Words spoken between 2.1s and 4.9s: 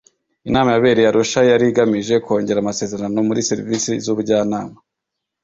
kongera amasezerano muri serivisi z'ubujyanama